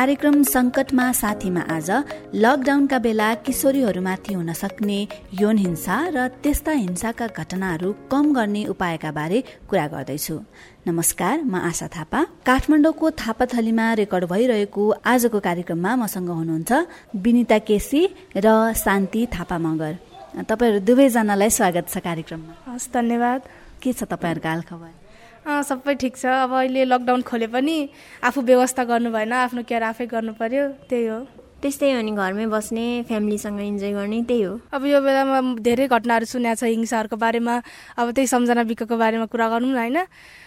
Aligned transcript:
कार्यक्रम 0.00 0.42
संकटमा 0.48 1.06
साथीमा 1.12 1.60
आज 1.68 1.90
लकडाउनका 2.34 2.98
बेला 3.04 3.28
किशोरीहरूमाथि 3.44 4.32
हुन 4.34 4.52
सक्ने 4.52 4.96
यौन 5.40 5.56
हिंसा 5.58 5.96
र 6.16 6.28
त्यस्ता 6.40 6.72
हिंसाका 6.72 7.26
घटनाहरू 7.36 7.92
कम 8.08 8.32
गर्ने 8.32 8.64
उपायका 8.72 9.10
बारे 9.12 9.42
कुरा 9.68 9.86
गर्दैछु। 9.92 10.36
नमस्कार 10.88 11.36
म 11.44 11.60
आशा 11.60 11.88
थापा। 11.92 12.20
काठमाडौँको 12.48 13.10
थापाथलीमा 13.12 13.86
रेकर्ड 14.00 14.24
भइरहेको 14.24 14.84
आजको 15.04 15.38
कार्यक्रममा 15.38 15.92
मसँग 16.02 16.30
हुनुहुन्छ 16.32 16.72
विनिता 17.20 17.58
केसी 17.68 18.02
र 18.40 18.72
शान्ति 18.72 19.26
थापा 19.36 19.58
मगर। 19.58 19.92
तपाईँहरू 20.48 20.80
दुवैजनालाई 20.80 21.50
स्वागत 21.60 21.92
छ 21.92 22.00
कार्यक्रममा। 22.00 22.72
हस् 22.72 22.88
धन्यवाद। 22.88 23.40
के 23.82 23.92
छ 23.92 24.08
तपाईँहरूको 24.08 24.48
हालखबर? 24.48 24.99
सबै 25.46 25.94
ठिक 25.94 26.16
छ। 26.16 26.26
अब 26.26 26.52
अहिले 26.52 26.84
लकडाउन 26.84 27.22
खोले 27.22 27.46
पनि 27.48 27.76
आफू 28.22 28.40
व्यवस्था 28.42 28.84
गर्नु 28.84 29.10
भएन 29.10 29.32
आफ्नो 29.32 29.62
केयर 29.68 29.82
आफै 29.82 30.06
गर्नु 30.06 30.32
पर्यो 30.36 30.64
त्यही 30.88 31.06
हो। 31.06 31.20
त्यस्तै 31.60 31.92
अनि 31.92 32.12
घरमै 32.16 32.46
बस्ने 32.48 32.84
फ्यामिलीसँग 33.04 33.60
इन्जोय 33.60 33.92
गर्ने 33.92 34.20
त्यही 34.24 34.42
हो। 34.42 34.52
अब 34.72 34.84
यो 34.84 35.00
बेलामा 35.00 35.60
धेरै 35.60 35.86
घटनाहरू 35.92 36.24
सुनेको 36.24 36.56
छ 36.56 36.64
हिंसाहरूको 36.72 37.16
बारेमा। 37.20 37.54
अब 38.00 38.06
त्यही 38.16 38.26
सम्झना 38.32 38.62
बिकको 38.64 38.96
बारेमा 38.96 39.26
कुरा 39.28 39.48
गरौँ 39.52 39.68
न 39.68 39.76
होइन? 39.76 39.98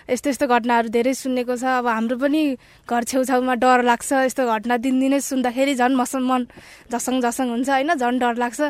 यस्तो 0.10 0.30
यस्तो 0.30 0.46
घटनाहरू 0.50 0.90
धेरै 0.90 1.14
सुनेको 1.14 1.54
छ। 1.54 1.64
अब 1.82 1.86
हाम्रो 1.86 2.18
पनि 2.18 2.42
घर 2.90 3.04
छेउछाउमा 3.06 3.54
डर 3.62 3.86
लाग्छ। 3.86 4.10
यस्तो 4.26 4.42
घटना 4.42 4.78
दिनदिनै 4.82 5.20
सुन्दाखेरि 5.22 5.74
झन् 5.78 5.94
मसँग 6.02 6.26
मन 6.26 6.42
झसङ 6.90 7.22
झसङ 7.22 7.46
हुन्छ 7.50 7.70
होइन? 7.70 7.94
झन् 7.94 8.18
डर 8.18 8.34
लाग्छ। 8.42 8.62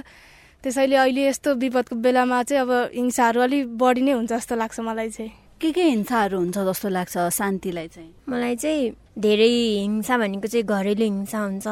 त्यसैले 0.63 0.95
अहिले 0.95 1.21
यस्तो 1.31 1.55
विपदको 1.63 1.95
बेलामा 1.95 2.43
चाहिँ 2.43 2.61
अब 2.63 2.71
हिंसाहरू 2.91 3.39
अलिक 3.39 3.63
बढी 3.79 4.01
नै 4.03 4.11
हुन्छ 4.19 4.31
जस्तो 4.35 4.55
लाग्छ 4.59 4.79
मलाई 4.83 5.09
चाहिँ। 5.15 5.42
के 5.63 5.71
के 5.71 5.83
हिंसाहरू 5.83 6.37
हुन्छ 6.37 6.57
जस्तो 6.57 6.89
लाग्छ 6.89 7.17
शान्तिलाई 7.31 7.87
चाहिँ? 7.87 8.11
मलाई 8.29 8.55
चाहिँ 8.55 8.91
धेरै 9.19 9.47
हिंसा 9.79 10.17
भनेको 10.17 10.47
चाहिँ 10.47 10.65
घरेलु 10.65 11.03
हिंसा 11.03 11.39
हुन्छ 11.39 11.67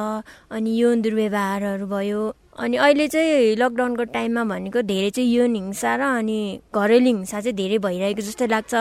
अनि 0.51 0.71
यौन 0.79 1.01
दुर्व्यवहारहरू 1.01 1.85
भयो 1.87 2.21
अनि 2.51 2.77
अहिले 2.77 3.07
चाहिँ 3.07 3.55
लकडाउनको 3.55 4.03
टाइममा 4.11 4.43
भनेको 4.43 4.81
धेरै 4.83 5.09
चाहिँ 5.15 5.29
यौन 5.31 5.55
हिंसा 5.55 5.95
र 5.95 6.01
अनि 6.19 6.39
घरेलु 6.75 7.05
हिंसा 7.07 7.39
चाहिँ 7.39 7.55
धेरै 7.55 7.77
भइरहेको 7.79 8.21
जस्तो 8.21 8.45
लाग्छ। 8.51 8.73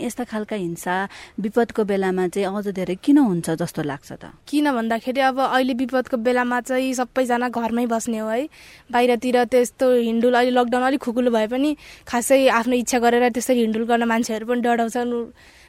यस्ता 0.00 0.24
खालका 0.24 0.56
हिंसा 0.56 0.94
विपदको 1.36 1.84
बेलामा 1.84 2.26
चाहिँ 2.32 2.48
अझ 2.48 2.72
धेरै 2.72 2.96
किन 3.04 3.18
हुन्छ 3.20 3.60
जस्तो 3.60 3.82
लाग्छ 3.84 4.08
त? 4.12 4.32
किन 4.48 4.72
भन्दाखेरि 4.72 5.20
अब 5.20 5.38
अहिले 5.52 5.74
विपदको 5.84 6.16
बेलामा 6.16 6.60
चाहिँ 6.64 6.94
सबैजना 6.96 7.48
घरमै 7.52 7.86
बस्ने 7.92 8.18
हो 8.24 8.28
है। 8.28 8.48
बाहिरतिर 8.88 9.44
त्यस्तो 9.52 9.86
हिन्डुल 10.00 10.34
अहिले 10.34 10.56
लकडाउन 10.56 10.84
अलिक 10.88 11.00
खुकुलो 11.04 11.30
भए 11.30 11.46
पनि 11.52 11.76
खासै 12.08 12.48
आफ्नो 12.48 12.74
इच्छा 12.82 12.98
गरेर 13.04 13.28
त्यसरी 13.36 13.60
हिन्डुल 13.60 13.84
गर्न 13.84 14.04
मान्छेहरू 14.08 14.46
पनि 14.48 14.60
डराउँछन्। 14.64 15.12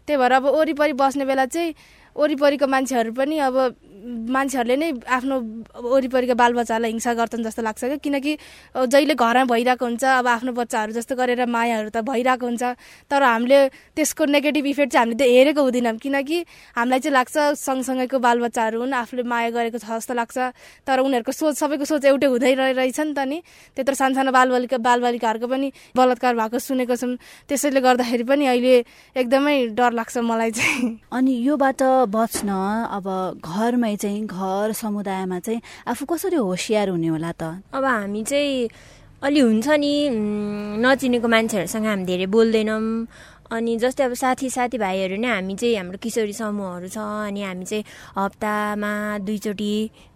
त्यही 0.07 0.17
भएर 0.17 0.31
अब 0.39 0.45
वरिपरि 0.55 0.93
बस्ने 0.95 1.25
बेला 1.27 1.45
चाहिँ 1.51 1.75
वरिपरिको 2.15 2.67
मान्छेहरू 2.67 3.11
पनि 3.13 3.37
अब 3.39 3.55
मान्छेहरूले 4.01 4.75
नै 4.81 4.89
आफ्नो 5.05 5.35
वरिपरिको 5.77 6.33
बालबच्चालाई 6.33 6.91
हिंसा 6.91 7.13
गर्छन् 7.13 7.43
जस्तो 7.45 7.61
लाग्छ 7.61 7.81
क्या। 7.85 7.97
किनकि 8.01 8.33
जहिले 8.73 9.13
घरमा 9.13 9.45
भइरहेको 9.45 9.85
हुन्छ 9.85 10.03
अब 10.03 10.27
आफ्नो 10.27 10.51
बच्चाहरू 10.57 10.91
जस्तो 10.97 11.13
गरेर 11.15 11.45
मायाहरू 11.45 11.89
त 11.93 12.01
भइरहेको 12.01 12.45
हुन्छ। 12.45 12.63
तर 13.05 13.21
हामीले 13.21 13.59
त्यसको 13.93 14.25
नेगेटिभ 14.25 14.65
इफेक्ट 14.65 14.91
चाहिँ 14.91 15.05
हामीले 15.05 15.25
हेरेको 15.29 15.61
हुँदैनौँ। 15.61 15.97
किनकि 16.01 16.37
हामीलाई 16.75 16.99
चाहिँ 16.99 17.13
लाग्छ 17.13 17.35
सँगसँगैको 17.61 18.17
बालबच्चाहरू 18.19 18.77
हुन् 18.81 18.93
आफूले 18.93 19.23
माया 19.23 19.49
गरेको 19.53 19.77
छ 19.77 20.01
जस्तो 20.01 20.13
लाग्छ। 20.17 20.37
तर 20.81 20.97
उनीहरूको 21.05 21.31
सोच 21.31 21.55
सबैको 21.61 21.85
सोच 21.85 22.05
एउटै 22.09 22.27
हुँदै 22.33 22.53
रहेछ 22.57 22.99
नि 23.05 23.13
त 23.13 23.21
नि। 23.21 23.37
त्यत्रो 23.77 23.95
सानसानो 24.01 24.31
बालबालिका 24.33 24.77
बालबालिकाहरूको 24.81 25.45
पनि 25.45 25.67
बलात्कार 25.93 26.33
भएको 26.41 26.57
सुनेको 26.57 26.95
छौँ। 26.97 27.21
त्यसैले 27.45 27.79
गर्दाखेरि 27.85 28.25
पनि 28.25 28.45
अहिले 28.49 28.73
एकदमै 29.13 29.55
डर 29.77 29.91
लाग्छ 29.93 30.17
मलाई 30.25 30.51
चाहिँ। 30.57 31.05
अनि 31.13 31.33
योबाट 31.45 31.81
बच्न 32.09 32.49
अब 32.97 33.05
घरमा 33.45 33.93
चाहिँ 33.95 34.25
घर 34.25 34.71
समुदायमा 34.73 35.39
चाहिँ 35.39 35.61
आफू 35.87 36.05
कसरी 36.05 36.35
होसियार 36.35 36.89
हुने 36.89 37.07
होला 37.07 37.31
त? 37.31 37.61
अब 37.73 37.83
हामी 37.85 38.23
चाहिँ 38.23 38.69
अलि 39.23 39.39
हुन्छ 39.39 39.67
नि 39.69 39.93
नचिनेको 40.81 41.27
मान्छेहरूसँग 41.27 41.85
हामी 41.85 42.05
धेरै 42.05 42.25
बोल्दैनौँ। 42.25 43.07
अनि 43.51 43.75
जस्तै 43.83 44.03
अब 44.03 44.13
साथी 44.15 44.49
साथीभाइहरू 44.49 45.15
नै 45.19 45.27
हामी 45.27 45.55
चाहिँ 45.59 45.75
हाम्रो 45.75 45.97
किशोरी 45.99 46.33
समूहहरू 46.33 46.87
छ 46.87 46.97
अनि 47.27 47.41
हामी 47.43 47.65
चाहिँ 47.67 47.83
हप्तामा 48.17 48.91
दुईचोटि 49.27 49.73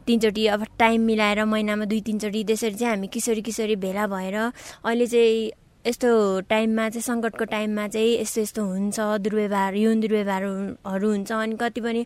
तिनचोटि 0.08 0.44
अब 0.56 0.62
टाइम 0.80 1.02
मिलाएर 1.02 1.44
महिनामा 1.44 1.86
दुई 1.92 2.02
तिनचोटि 2.08 2.44
त्यसरी 2.48 2.76
चाहिँ 2.80 2.96
हामी 2.96 3.08
किशोरी 3.12 3.42
किशोरी 3.44 3.76
भेला 3.76 4.08
भएर 4.08 4.36
अहिले 4.36 5.08
चाहिँ 5.08 5.52
यस्तो 5.86 6.10
टाइममा 6.50 6.90
चाहिँ 6.90 7.02
सङ्कटको 7.04 7.46
टाइममा 7.46 7.88
चाहिँ 7.88 8.20
यस्तो 8.22 8.42
यस्तो 8.42 8.62
हुन्छ 8.66 9.00
दुर्व्यवहार 9.22 9.76
यौन 9.76 10.00
दुर्व्यवहारहरू 10.02 11.08
हुन्छ। 11.12 11.32
अनि 11.32 11.56
कति 11.62 11.82
पनि 11.82 12.02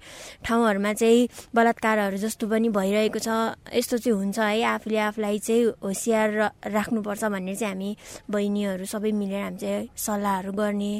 ठाउँहरूमा 0.46 0.94
चाहिँ 0.94 1.28
बलात्कारहरू 1.56 2.18
जस्तो 2.20 2.48
पनि 2.52 2.70
भइरहेको 2.76 3.20
छ। 3.20 3.30
यस्तो 3.72 3.98
चाहिँ 4.04 4.18
हुन्छ 4.20 4.40
है। 4.40 4.64
आफूले 4.76 4.98
आफूलाई 5.00 5.40
चाहिँ 5.40 5.64
होसियार 5.80 6.30
राख्नुपर्छ 6.76 7.24
भन्ने 7.24 7.56
चाहिँ 7.56 7.74
हामी 7.74 7.96
बहिनीहरू 8.30 8.86
सबै 8.86 9.12
मिलेर 9.16 9.44
हामी 9.44 9.58
चाहिँ 9.58 9.90
सल्लाहहरू 9.96 10.52
गर्ने 10.52 10.94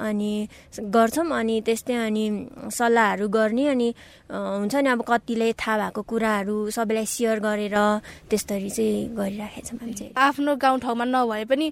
अनि 0.00 0.32
गर्छौँ। 0.80 1.28
अनि 1.36 1.60
त्यस्तै 1.66 1.94
अनि 2.06 2.24
सल्लाहहरू 2.72 3.28
गर्ने 3.28 3.66
अनि 3.68 3.88
हुन्छ 4.32 4.74
नि 4.74 4.88
अब 4.88 5.02
कतिले 5.04 5.52
थाहा 5.60 5.76
भएको 5.82 6.02
कुराहरू 6.08 6.56
सबैलाई 6.72 7.06
सेयर 7.06 7.38
गरेर 7.44 7.76
त्यस्तरी 8.30 8.70
चाहिँ 8.72 9.12
गरिराखेको 9.16 9.68
छौँ 9.68 9.78
हामी 9.80 9.92
चाहिँ। 9.92 10.12
आफ्नो 10.16 10.56
गाउँ 10.56 10.78
ठाउँमा 10.80 11.04
नभए 11.04 11.44
पनि 11.44 11.66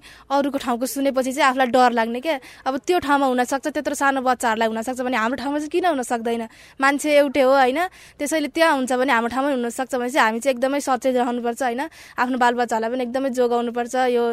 अरूको 0.51 0.59
ठाउँको 0.59 0.85
सुनेपछि 0.85 1.31
चाहिँ 1.31 1.47
आफूलाई 1.49 1.67
डर 1.71 1.91
लाग्ने 1.95 2.19
क्या 2.19 2.39
अब 2.67 2.77
त्यो 2.83 2.99
ठाउँमा 2.99 3.25
हुनसक्छ 3.31 3.67
त्यत्रो 3.71 3.95
सानो 3.95 4.19
बच्चाहरूलाई 4.21 4.67
हुनसक्छ 4.67 4.99
भने 4.99 5.17
हाम्रो 5.17 5.37
ठाउँमा 5.39 5.57
चाहिँ 5.63 5.71
किन 5.71 5.85
हुन 5.95 6.03
सक्दैन 6.03 6.43
मान्छे 6.75 7.09
एउटै 7.15 7.41
हो 7.41 7.51
होइन? 7.55 7.79
त्यसैले 8.19 8.47
त्यहाँ 8.51 8.75
हुन्छ 8.75 8.91
भने 8.91 9.11
हाम्रो 9.15 9.31
ठाउँमै 9.31 9.51
हुनसक्छ 9.55 9.95
भने 9.95 10.09
चाहिँ 10.11 10.25
हामी 10.27 10.39
चाहिँ 10.43 10.55
एकदमै 10.55 10.79
सचेत 10.83 11.15
रहनुपर्छ 11.15 11.61
होइन? 11.63 11.81
आफ्नो 12.19 12.37
बालबच्चाहरूलाई 12.43 12.91
पनि 12.91 13.03
एकदमै 13.07 13.29
जोगाउनुपर्छ। 13.31 13.95
यो 14.11 14.23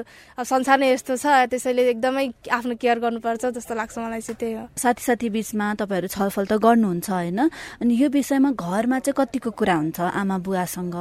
संसार 0.42 0.76
नै 0.82 0.88
यस्तो 0.92 1.14
छ 1.14 1.26
त्यसैले 1.54 1.82
एकदमै 1.94 2.24
आफ्नो 2.50 2.74
केयर 2.82 2.98
गर्नुपर्छ 2.98 3.42
जस्तो 3.54 3.72
लाग्छ 3.78 3.94
मलाई 4.02 4.20
चाहिँ 4.26 4.38
त्यही 4.42 4.54
हो। 4.58 4.64
साथी 4.74 5.02
साथी 5.06 5.28
बिचमा 5.30 5.66
तपाईँहरू 5.78 6.08
छलफल 6.10 6.44
त 6.50 6.52
गर्नुहुन्छ 6.58 7.08
होइन? 7.10 7.40
अनि 7.78 7.92
यो 7.94 8.08
विषयमा 8.10 8.50
घरमा 8.58 8.98
चाहिँ 8.98 9.14
कतिको 9.14 9.50
कुरा 9.54 9.76
हुन्छ? 9.78 9.98
आमा 10.18 10.36
बुवासँग 10.42 10.96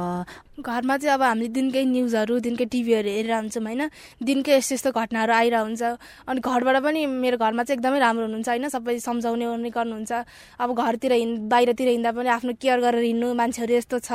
घरमा 0.58 0.96
चाहिँ 0.98 1.14
अब 1.14 1.22
हामीले 1.22 1.48
दिनकै 1.54 1.84
न्युजहरू 1.86 2.38
दिनकै 2.42 2.64
टिभीहरू 2.66 3.08
हेरेर 3.08 3.32
हुन्छौँ 3.32 3.62
होइन। 3.62 3.82
दिनकै 4.18 4.58
यस्तो 4.58 4.74
यस्तो 4.74 4.90
घटनाहरू 4.90 5.32
आइरह 5.32 5.60
हुन्छ 5.62 5.82
अनि 6.26 6.40
घरबाट 6.42 6.76
पनि 6.82 7.00
मेरो 7.06 7.38
घरमा 7.38 7.62
चाहिँ 7.62 7.78
एकदमै 7.78 7.98
राम्रो 8.02 8.24
हुनुहुन्छ 8.26 8.48
होइन। 8.48 8.66
सबै 8.66 8.98
सम्झाउने 8.98 9.46
ओर्ने 9.46 9.70
गर्नुहुन्छ। 9.70 10.12
अब 10.58 10.68
घरतिर 10.74 11.12
हिँड 11.14 11.46
बाहिरतिर 11.46 11.88
हिँड्दा 11.94 12.10
पनि 12.10 12.28
आफ्नो 12.34 12.52
केयर 12.58 12.78
गरेर 12.82 13.04
हिँड्नु 13.06 13.28
मान्छेहरू 13.38 13.74
यस्तो 13.78 13.98
छ। 14.02 14.10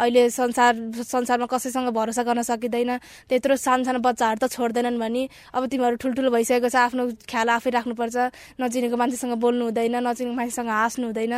अहिले 0.00 0.22
संसार 0.32 0.72
संसारमा 1.04 1.46
कसैसँग 1.52 1.88
भरोसा 1.92 2.22
गर्न 2.24 2.40
सकिँदैन। 2.40 2.90
त्यत्रो 3.28 3.56
सानो 3.60 3.84
सानो 3.84 4.00
बच्चाहरू 4.00 4.40
त 4.40 4.48
छोड्दैनन् 4.48 4.96
भने 4.96 5.28
अब 5.52 5.62
तिमीहरू 5.68 5.96
ठुल्ठुलो 6.00 6.30
भइसकेको 6.32 6.68
छ। 6.72 6.76
आफ्नो 6.88 7.02
ख्याल 7.28 7.48
आफै 7.60 7.68
राख्नुपर्छ। 7.68 8.16
नचिनेको 8.56 8.96
मान्छेसँग 8.96 9.36
बोल्नु 9.36 9.64
हुँदैन 9.68 9.96
नचिनेको 10.08 10.36
मान्छेसँग 10.40 10.72
हाँस्नु 10.72 11.04
हुँदैन। 11.12 11.34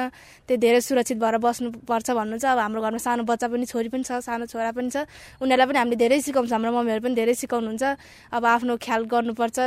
त्यो 0.47 0.57
धेरै 0.63 0.79
सुरक्षित 0.79 1.19
भएर 1.19 1.37
बस्नुपर्छ 1.43 2.09
भन्नु 2.15 2.39
चाहिँ 2.39 2.55
अब 2.55 2.63
हाम्रो 2.63 2.81
घरमा 2.87 3.03
सानो 3.03 3.23
बच्चा 3.27 3.47
पनि 3.51 3.67
छोरी 3.67 3.91
पनि 3.91 4.07
छ। 4.07 4.23
सानो 4.23 4.44
छोरा 4.47 4.71
पनि 4.73 4.91
छ। 4.91 4.97
उनीहरूलाई 5.41 5.67
पनि 5.67 5.79
हामीले 5.79 5.97
धेरै 5.97 6.19
सिकाउँछ। 6.21 6.53
हाम्रो 6.53 6.73
मम्मीहरू 6.73 7.03
पनि 7.05 7.15
धेरै 7.15 7.35
सिकाउनुहुन्छ। 7.35 7.85
अब 8.33 8.45
आफ्नो 8.45 8.73
ख्याल 8.77 9.03
गर्नुपर्छ। 9.05 9.59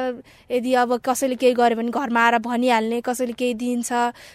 यदि 0.52 0.72
अब 0.74 0.90
कसैले 1.00 1.36
केही 1.36 1.54
गर्यो 1.54 1.78
भने 1.78 1.92
घरमा 1.92 2.22
आएर 2.22 2.36
भनिहाल्ने 2.40 2.98
कसैले 3.02 3.34
केही 3.34 3.54
दिन्छ 3.54 3.90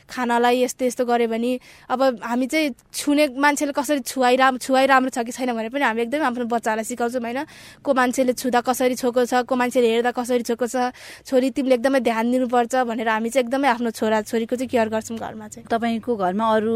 खानालाई 0.09 0.63
यस्तो 0.63 0.83
यस्तो 0.87 1.05
गऱ्यो 1.05 1.29
भने 1.29 1.53
अब 1.91 2.01
हामी 2.23 2.47
चाहिँ 2.47 2.75
छुने 2.93 3.25
मान्छेले 3.37 3.73
कसरी 3.73 4.01
छुवाइ 4.03 4.37
राम 4.37 4.59
छुवाइ 4.59 4.87
राम्रो 4.87 5.11
छ 5.11 5.25
कि 5.27 5.33
छैन 5.33 5.53
भने 5.53 5.69
पनि 5.69 5.85
हामी 5.85 6.01
एकदमै 6.07 6.27
आफ्नो 6.27 6.45
बच्चाहरूलाई 6.47 6.85
सिकाउँछौँ 6.85 7.23
होइन। 7.23 7.41
को 7.83 7.91
मान्छेले 7.95 8.33
छुँदा 8.33 8.61
कसरी 8.61 8.95
छोएको 8.95 9.21
छ 9.27 9.35
को 9.47 9.55
मान्छेले 9.57 9.89
हेर्दा 9.93 10.11
कसरी 10.13 10.43
छोएको 10.43 10.67
छ 10.67 10.93
छोरी 11.27 11.51
तिमीले 11.51 11.75
एकदमै 11.75 12.01
ध्यान 12.01 12.31
दिनुपर्छ 12.31 12.75
भनेर 12.89 13.09
हामी 13.09 13.29
चाहिँ 13.31 13.45
एकदमै 13.47 13.69
आफ्नो 13.69 13.91
छोरा 13.91 14.19
छोरीको 14.23 14.57
चाहिँ 14.57 14.69
केयर 14.69 14.89
गर्छौँ 14.89 15.19
घरमा 15.19 15.47
चाहिँ। 15.49 15.67
तपाईँको 15.69 16.17
घरमा 16.17 16.47
अरू 16.57 16.75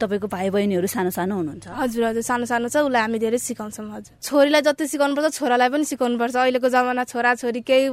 तपाईँको 0.00 0.26
भाइ 0.26 0.50
बहिनीहरू 0.50 0.86
सानो 0.86 1.10
सानो 1.10 1.34
हुनुहुन्छ? 1.36 1.66
हजुर 1.66 2.04
हजुर। 2.04 2.22
सानो 2.22 2.44
सानो 2.46 2.68
छ। 2.68 2.76
उसलाई 2.86 3.02
हामी 3.06 3.18
धेरै 3.22 3.38
सिकाउँछौँ 3.38 3.86
हजुर। 3.86 4.18
छोरीलाई 4.18 4.62
जति 4.66 4.84
सिकाउनुपर्छ 4.90 5.30
छोरालाई 5.38 5.68
पनि 5.70 5.84
सिकाउनुपर्छ। 5.86 6.34
अहिलेको 6.36 6.68
जमाना 6.74 7.04
छोरा 7.06 7.30
छोरी 7.38 7.60
केही 7.62 7.86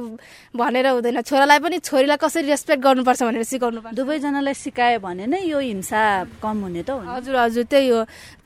भनेर 0.58 0.86
हुँदैन। 0.98 1.22
छोरालाई 1.22 1.58
पनि 1.62 1.78
छोरीलाई 1.78 2.18
कसरी 2.18 2.46
रेस्पेक्ट 2.50 2.82
गर्नुपर्छ 2.82 3.20
भनेर 3.22 3.44
सिकाउनु 3.46 3.80
पर्छ। 3.80 3.94
दुवैजनालाई 3.94 4.54
सिकायो 4.58 4.98
भने 4.98 5.24
नै 5.30 5.40
यो 5.46 5.58
हिंसा 5.62 6.02
कम 6.42 6.56
हुने 6.66 6.82
त 6.82 6.90
हजुर 6.98 7.34
हजुर 7.36 7.64
त्यही 7.70 7.88
हो। 7.94 8.00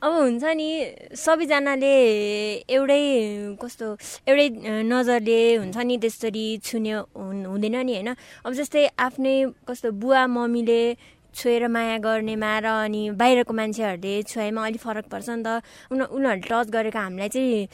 अब 0.05 0.11
हुन्छ 0.13 0.43
नि 0.45 0.69
सबैजनाले 1.17 1.93
एउटै 2.69 3.03
कस्तो 3.57 3.87
एउटै 4.29 4.47
नजरले 4.85 5.39
हुन्छ 5.65 5.77
नि 5.77 5.95
त्यसरी 5.97 6.45
छुने 6.61 6.93
हुँदैन 7.49 7.75
नि 7.81 7.93
होइन? 7.97 8.09
अब 8.45 8.51
जस्तै 8.53 8.93
आफ्नै 8.93 9.35
कस्तो 9.65 9.91
बुवा 9.97 10.21
मम्मीले 10.27 10.81
छोएर 11.35 11.67
माया 11.67 11.97
गर्नेमा 11.97 12.51
र 12.59 12.65
अनि 12.85 13.01
बाहिरको 13.15 13.53
मान्छेहरूले 13.53 14.13
छोएमा 14.23 14.65
अलिक 14.65 14.81
फरक 14.81 15.05
पर्छ 15.11 15.29
नि 15.29 15.43
त। 15.43 15.61
उनी 15.91 16.03
उनीहरूले 16.11 16.47
टच 16.49 16.67
गरेको 16.69 16.99
हामीलाई 16.99 17.29
चाहिँ 17.29 17.67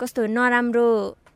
कस्तो 0.00 0.26
नराम्रो 0.26 0.86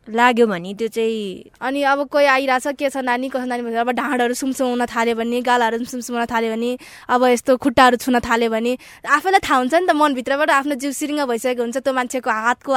लाग्यो 0.09 0.47
भने 0.47 0.73
त्यो 0.75 0.89
चाहिँ 0.89 1.51
अनि 1.61 1.83
अब 1.83 2.07
कोही 2.09 2.27
आइरहेछ 2.27 2.67
के 2.79 2.91
छ 2.91 2.97
नानी 3.03 3.29
कसो 3.29 3.45
नानी 3.45 3.63
भनेर 3.63 3.79
अब 3.83 3.91
ढाँडहरू 3.91 4.35
सुमसुम 4.35 4.69
हुन 4.69 4.85
थाल्यो 4.87 5.15
भने 5.19 5.41
गालाहरू 5.43 5.85
सुमसुम 5.85 6.17
हुन 6.17 6.27
थाल्यो 6.31 6.51
भने 6.53 6.71
अब 7.11 7.25
यस्तो 7.27 7.57
खुट्टाहरू 7.57 7.97
छुन 7.99 8.19
थाल्यो 8.23 8.51
भने 8.51 8.77
आफैलाई 9.03 9.41
थाहा 9.43 9.59
हुन्छ 9.59 9.75
नि 9.75 9.87
त 9.87 9.91
मनभित्रबाट 9.99 10.51
आफ्नो 10.51 10.75
जिउ 10.79 10.93
सिरिङ्ग 10.95 11.27
भइसकेको 11.27 11.63
हुन्छ 11.63 11.77
त्यो 11.83 11.93
मान्छेको 11.93 12.31
हातको 12.31 12.73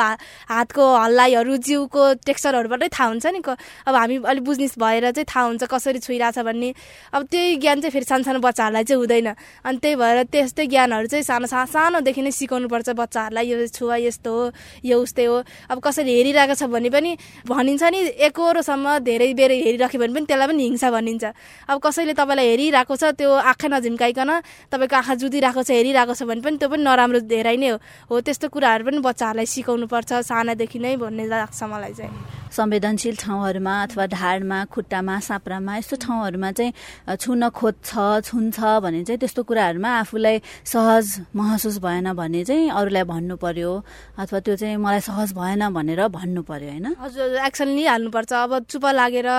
हातको 0.50 0.84
हल्लाइहरू 0.98 1.58
जिउको 1.70 2.04
टेक्सचरहरूबाटै 2.26 2.90
थाहा 2.98 3.08
हुन्छ 3.10 3.26
नि 3.30 3.42
अब 3.46 3.96
हामी 3.96 4.16
अलिक 4.26 4.44
बुझ्ने 4.44 4.68
भएर 4.80 5.12
चाहिँ 5.12 5.26
थाहा 5.30 5.46
हुन्छ 5.46 5.64
कसरी 5.70 6.00
छुइरहेछ 6.00 6.40
भन्ने। 6.40 6.74
अब 7.14 7.22
त्यही 7.32 7.56
ज्ञान 7.62 7.82
चाहिँ 7.82 7.92
फेरि 7.92 8.06
सानो 8.06 8.24
सानो 8.24 8.40
बच्चाहरूलाई 8.40 8.84
चाहिँ 8.84 9.00
हुँदैन। 9.00 9.28
अनि 9.66 9.78
त्यही 9.78 9.96
भएर 9.96 10.24
त्यस्तै 10.34 10.66
ज्ञानहरू 10.68 11.08
चाहिँ 11.08 11.24
सानो 11.24 11.48
सानोदेखि 11.48 12.22
नै 12.22 12.32
सिकाउनुपर्छ 12.32 12.90
बच्चाहरूलाई 12.96 13.46
यो 13.52 13.68
छुवा 13.68 13.96
यस्तो 14.08 14.32
हो 14.34 14.52
यो 14.86 14.98
उस्तै 15.04 15.26
हो। 15.26 15.38
अब 15.70 15.78
कसरी 15.80 16.12
हेरिरहेको 16.18 16.56
छ 16.56 16.64
भने 16.72 16.90
पनि 16.90 17.18
भनिन्छ 17.48 17.84
नि 17.84 18.00
एकरोसम्म 18.28 18.98
धेरै 19.04 19.34
बेर 19.34 19.52
हेरिराख्यो 19.52 20.00
भने 20.02 20.14
पनि 20.14 20.26
त्यसलाई 20.26 20.48
पनि 20.48 20.64
हिंसा 20.64 20.90
भनिन्छ। 20.92 21.26
अब 21.70 21.78
कसैले 21.80 22.14
तपाईँलाई 22.14 22.48
हेरिरहेको 22.50 22.96
छ 22.96 23.04
त्यो 23.18 23.30
आँखा 23.30 23.68
नझिम्काइकन 23.68 24.32
तपाईँको 24.72 24.96
आँखा 24.96 25.14
जुदिरहेको 25.22 25.62
छ 25.64 25.70
हेरिरहेको 25.72 26.14
छ 26.14 26.22
भने 26.30 26.42
पनि 26.42 26.58
त्यो 26.58 26.70
पनि 26.70 26.84
नराम्रो 26.84 27.20
धेरै 27.26 27.58
नै 27.58 27.70
हो। 28.08 28.16
त्यस्तो 28.22 28.48
कुराहरू 28.50 28.84
पनि 28.86 29.00
बच्चाहरूलाई 29.02 29.48
सिकाउनु 29.48 29.88
पर्छ 29.88 30.24
सानादेखि 30.24 30.80
नै 30.80 30.96
भन्ने 30.96 31.26
लाग्छ 31.28 31.60
मलाई 31.64 31.94
चाहिँ। 31.98 32.39
संवेदनशील 32.52 33.16
ठाउँहरूमा 33.22 33.74
अथवा 33.84 34.06
ढाडमा 34.14 34.58
खुट्टामा 34.74 35.20
साप्रामा 35.20 35.78
यस्तो 35.78 35.96
ठाउँहरूमा 36.06 36.52
चाहिँ 36.52 36.72
छुन 37.18 37.50
खोज्छ 37.50 37.90
छुन्छ 38.26 38.58
भने 38.84 39.04
चाहिँ 39.04 39.20
त्यस्तो 39.20 39.42
कुराहरूमा 39.44 39.90
आफूलाई 40.00 40.42
सहज 40.66 41.06
महसुस 41.36 41.78
भएन 41.80 42.14
भने 42.14 42.44
चाहिँ 42.44 42.70
अरूलाई 42.70 43.04
भन्नु 43.04 43.36
पर्यो 43.38 43.72
अथवा 44.20 44.40
त्यो 44.40 44.56
चाहिँ 44.56 44.78
मलाई 44.78 45.00
सहज 45.00 45.34
भएन 45.34 45.70
भनेर 45.74 46.08
भन्नु 46.08 46.42
पर्यो 46.44 46.70
होइन? 46.70 46.88
हजुर 47.00 47.36
एक्सन 47.46 47.68
लिइहाल्नुपर्छ। 47.78 48.34
अब 48.34 48.52
चुप 48.70 48.86
लागेर 48.86 49.30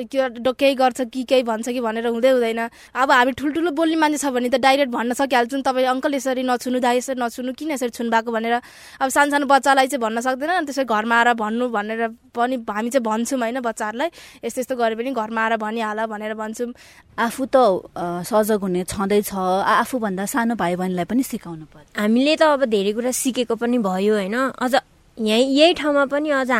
केही 0.00 0.74
गर्छ 0.74 1.00
कि 1.12 1.22
केही 1.24 1.42
भन्छ 1.42 1.68
कि 1.68 1.80
भनेर 1.80 2.06
हुँदै 2.06 2.30
हुँदैन। 2.30 2.60
अब 2.94 3.10
हामी 3.12 3.32
ठुल्ठुलो 3.38 3.70
बोल्ने 3.70 3.96
मान्छे 3.96 4.18
छ 4.18 4.32
भने 4.32 4.48
त 4.48 4.56
डाइरेक्ट 4.60 4.92
भन्न 4.92 5.12
सकिहाल्छौँ। 5.14 5.62
तपाईँ 5.62 5.86
अङ्कल 5.92 6.14
यसरी 6.14 6.42
नछुनु 6.42 6.78
दा 6.80 6.92
यसरी 6.98 7.20
नछुनु 7.20 7.52
किन 7.52 7.70
यसरी 7.76 7.90
छुन 7.92 8.10
भएको 8.10 8.30
भनेर। 8.32 8.54
अब 9.00 9.08
सानो 9.08 9.30
सानो 9.30 9.46
बच्चालाई 9.46 9.86
चाहिँ 9.92 10.02
भन्न 10.02 10.20
सक्दैन। 10.20 10.64
त्यसरी 10.64 10.84
घरमा 10.84 11.16
आएर 11.16 11.32
भन्नु 11.34 11.68
भनेर 11.68 12.02
पनि 12.34 12.53
पनि 12.62 12.76
हामी 12.76 12.90
चाहिँ 12.90 13.04
भन्छौँ 13.04 13.38
होइन 13.40 13.60
बच्चाहरूलाई 13.60 14.08
यस्तो 14.44 14.60
यस्तो 14.60 14.74
गऱ्यो 14.76 14.96
भने 14.96 15.10
घरमा 15.10 15.40
आएर 15.42 15.56
भनिहाल 15.58 15.98
भनेर 16.06 16.34
भन्छौँ। 16.38 16.72
आफू 17.18 17.42
त 17.50 17.56
सजग 18.30 18.60
हुने 18.62 18.84
छँदैछ। 18.86 19.34
आफूभन्दा 19.34 20.24
सानो 20.26 20.54
भाइ 20.54 20.76
बहिनीलाई 20.76 21.04
पनि 21.10 21.22
सिकाउनु 21.22 21.64
पर्छ। 21.72 21.86
हामीले 21.98 22.34
त 22.36 22.42
अब 22.54 22.64
धेरै 22.70 22.92
कुरा 22.92 23.10
सिकेको 23.10 23.54
पनि 23.56 23.78
भयो 23.78 24.14
होइन। 24.14 24.36
अझ 24.54 24.74
यहीँ 25.18 25.46
यही 25.54 25.72
ठाउँमा 25.78 26.04
पनि 26.10 26.30
अझ 26.42 26.50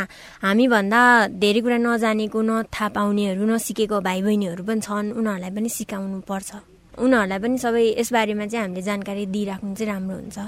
हामीभन्दा 0.46 1.00
धेरै 1.42 1.60
कुरा 1.60 1.78
नजानेको 1.82 2.38
न 2.38 2.62
थाहा 2.70 2.88
पाउनेहरू 2.94 3.44
नसिकेको 3.50 3.98
भाइ 3.98 4.22
बहिनीहरू 4.22 4.62
पनि 4.62 4.80
छन्। 4.80 5.12
उनीहरूलाई 5.18 5.50
पनि 5.50 5.68
सिकाउनु 5.68 6.22
पर्छ। 6.22 6.50
उनीहरूलाई 6.94 7.38
पनि 7.42 7.56
सबै 7.58 7.84
यसबारेमा 7.98 8.46
चाहिँ 8.46 8.62
हामीले 8.62 8.82
जानकारी 8.86 9.26
दिइराख्नु 9.26 9.74
चाहिँ 9.74 9.90
राम्रो 9.90 10.16
हुन्छ। 10.22 10.38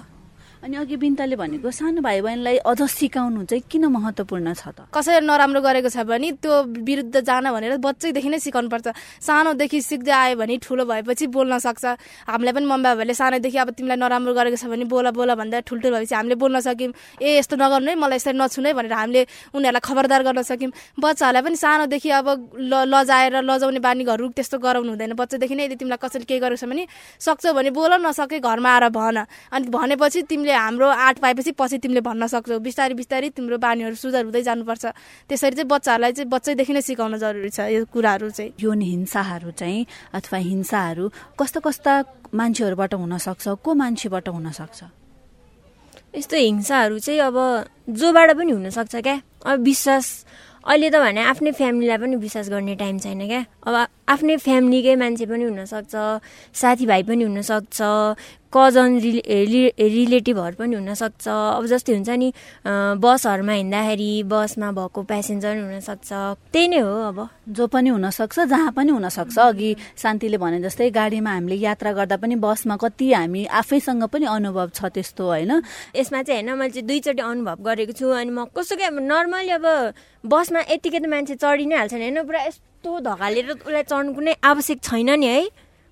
अनि 0.64 0.76
अघि 0.76 0.96
बिन्ताले 0.96 1.36
भनेको 1.36 1.70
सानो 1.70 2.00
भाइ 2.00 2.20
बहिनीलाई 2.20 2.56
अझ 2.64 2.80
सिकाउनु 2.82 3.44
चाहिँ 3.44 3.62
किन 3.70 3.84
महत्त्वपूर्ण 3.86 4.54
छ 4.54 4.72
त? 4.72 4.88
कसैले 4.88 5.20
नराम्रो 5.26 5.60
गरेको 5.60 5.88
छ 5.92 6.02
भने 6.08 6.32
त्यो 6.42 6.52
विरुद्ध 6.80 7.20
जान 7.20 7.52
भनेर 7.52 7.76
बच्चैदेखि 7.78 8.28
नै 8.28 8.38
सिकाउनु 8.40 8.68
पर्छ 8.72 8.86
सानोदेखि 9.20 9.80
सिक्दै 9.80 10.12
आयो 10.12 10.36
भने 10.40 10.56
ठुलो 10.64 10.84
भएपछि 10.88 11.26
बोल्न 11.28 11.58
सक्छ। 11.60 11.84
हामीलाई 12.26 12.52
पनि 12.56 12.66
मम्मी 12.66 12.82
बाबाहरूले 12.82 13.14
सानोदेखि 13.14 13.58
अब 13.58 13.70
तिमीलाई 13.76 13.98
नराम्रो 14.00 14.32
गरेको 14.32 14.56
छ 14.56 14.64
भने 14.66 14.84
बोला 14.88 15.10
बोला 15.12 15.34
भन्दा 15.36 15.60
ठुल्ठुलो 15.68 15.92
भएपछि 15.92 16.14
हामीले 16.14 16.34
बोल्न 16.40 16.60
सक्यौँ। 16.64 16.92
ए 17.20 17.38
यस्तो 17.38 17.54
नगर्नु 17.56 17.88
है 17.92 17.96
मलाई 18.00 18.16
यसरी 18.16 18.36
नछुनै 18.40 18.72
भनेर 18.74 18.94
हामीले 18.96 19.22
उनीहरूलाई 19.54 19.82
खबरदार 19.86 20.22
गर्न 20.24 20.42
सक्यौँ। 20.42 20.72
बच्चाहरूलाई 20.98 21.42
पनि 21.46 21.56
सानोदेखि 21.56 22.10
अब 22.10 22.28
ल 22.58 22.72
लजाएर 22.90 23.44
लजाउने 23.44 23.80
बानी 23.84 24.02
घरहरू 24.02 24.34
त्यस्तो 24.34 24.56
गराउनु 24.58 24.90
हुँदैन। 24.96 25.12
बच्चादेखि 25.14 25.54
नै 25.54 25.64
यदि 25.68 25.76
तिमीलाई 25.78 26.00
कसैले 26.00 26.26
के 26.26 26.40
गरेको 26.42 26.58
छ 26.58 26.64
भने 26.66 26.84
सक्छौ 27.22 27.52
भने 27.54 27.70
बोल 27.70 27.92
नसके 28.02 28.40
घरमा 28.40 28.70
आएर 28.72 28.88
भन। 28.90 29.16
अनि 29.52 29.68
भनेपछि 29.68 30.22
तिमीले 30.26 30.45
हाम्रो 30.52 30.86
आर्ट 30.86 31.18
पाएपछि 31.18 31.52
पछि 31.58 31.78
तिमीले 31.78 32.00
भन्न 32.00 32.26
सक्छौ। 32.26 32.58
बिस्तारै 32.60 32.94
बिस्तारै 32.94 33.28
तिम्रो 33.32 33.56
बानीहरू 33.58 33.94
सुधार 33.94 34.24
हुँदै 34.24 34.42
जानुपर्छ। 34.42 34.84
त्यसरी 35.26 35.54
चाहिँ 35.56 35.68
बच्चाहरूलाई 35.68 36.12
चाहिँ 36.12 36.30
बच्चैदेखि 36.30 36.72
नै 36.72 36.82
सिकाउन 36.82 37.16
जरुरी 37.18 37.50
छ 37.50 37.66
यो 37.72 37.84
कुराहरू 37.90 38.30
चाहिँ। 38.30 38.52
यौन 38.60 38.80
हिंसाहरू 38.80 39.50
चाहिँ 39.50 39.86
अथवा 40.14 40.38
हिंसाहरू 40.38 41.04
कस्ता 41.38 41.60
कस्ता 41.60 41.92
मान्छेहरूबाट 42.34 42.94
हुनसक्छ 42.94 43.44
को 43.64 43.70
मान्छेबाट 43.74 44.28
हुनसक्छ 44.28 44.80
यस्तो 46.14 46.36
हिंसाहरू 46.36 46.98
चाहिँ 46.98 47.20
अब 47.20 47.36
जोबाट 47.90 48.30
पनि 48.36 48.52
हुनसक्छ 48.52 48.94
क्या। 48.96 49.20
अब 49.46 49.60
विश्वास 49.62 50.06
अहिले 50.66 50.90
त 50.90 50.98
भने 50.98 51.22
आफ्नै 51.22 51.52
फ्यामिलीलाई 51.54 51.98
पनि 51.98 52.16
विश्वास 52.18 52.48
गर्ने 52.50 52.74
टाइम 52.74 52.98
छैन 52.98 53.20
क्या। 53.26 53.42
अब 53.62 53.74
आफ्नै 54.08 54.36
फ्यामिलीकै 54.42 54.94
मान्छे 54.96 55.26
पनि 55.30 55.44
हुनसक्छ 55.44 55.94
साथीभाइ 56.56 57.02
पनि 57.06 57.22
हुनसक्छ 57.22 57.78
कजन 58.56 58.98
रिले 59.04 59.76
रिलेटिभहरू 59.76 60.56
पनि 60.56 60.74
हुनसक्छ। 60.80 61.28
अब 61.28 61.64
जस्तै 61.68 61.92
हुन्छ 61.92 62.10
नि 62.16 62.28
बसहरूमा 63.04 63.52
हिँड्दाखेरि 63.52 64.10
बसमा 64.32 64.68
भएको 64.72 65.00
प्यासेन्जर 65.04 65.52
हुनसक्छ। 65.60 66.10
त्यही 66.52 66.68
नै 66.72 66.80
हो 66.80 66.94
अब। 67.12 67.18
जो 67.52 67.66
पनि 67.68 67.88
हुनसक्छ 67.92 68.38
जहाँ 68.48 68.72
पनि 68.72 68.90
हुनसक्छ। 68.96 69.38
अघि 69.38 69.70
शान्तिले 70.00 70.38
भने 70.40 70.58
जस्तै 70.64 70.88
गाडीमा 70.90 71.30
हामीले 71.36 71.56
यात्रा 71.60 71.92
गर्दा 71.92 72.16
पनि 72.16 72.34
बसमा 72.40 72.76
कति 72.80 73.12
हामी 73.12 73.44
आफैसँग 73.60 74.02
पनि 74.08 74.26
अनुभव 74.26 74.68
छ 74.72 74.88
त्यस्तो 74.88 75.24
होइन? 75.26 75.52
यसमा 75.96 76.22
चाहिँ 76.22 76.42
होइन 76.42 76.58
मैले 76.58 76.72
चाहिँ 76.72 76.86
दुईचोटि 76.88 77.22
अनुभव 77.22 77.56
गरेको 77.60 77.92
छु। 77.92 78.08
अनि 78.08 78.30
म 78.32 78.48
कस्तो 78.56 78.76
क्या 78.80 78.90
नर्मली 78.90 79.50
अब 79.52 79.66
बसमा 80.24 80.60
यतिकै 80.72 80.98
त 80.98 81.06
मान्छे 81.12 81.34
चढि 81.36 81.66
नै 81.66 81.76
हाल्छ 81.76 81.94
नि 81.94 82.04
होइन 82.08 82.24
पुरा 82.24 82.40
यस्तो 82.48 82.90
धकालेर 83.04 83.50
उसलाई 83.52 83.84
चढ्नु 83.84 84.10
कुनै 84.16 84.34
आवश्यक 84.42 84.78
छैन 84.82 85.10
नि 85.20 85.26
है। 85.26 85.40